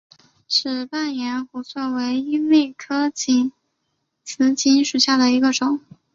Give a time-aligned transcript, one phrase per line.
[0.47, 3.51] 齿瓣延胡索为罂粟科紫
[4.25, 5.79] 堇属下的一个种。